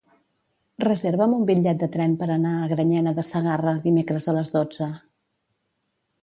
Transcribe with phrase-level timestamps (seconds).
[0.83, 4.91] Reserva'm un bitllet de tren per anar a Granyena de Segarra dimecres a les dotze.